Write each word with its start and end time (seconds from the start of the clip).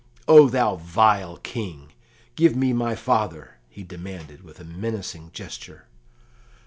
"O 0.27 0.49
thou 0.49 0.77
vile 0.77 1.37
King, 1.37 1.93
give 2.35 2.55
me 2.55 2.73
my 2.73 2.95
father!" 2.95 3.57
he 3.69 3.83
demanded, 3.83 4.41
with 4.41 4.65
menacing 4.65 5.29
gesture. 5.31 5.85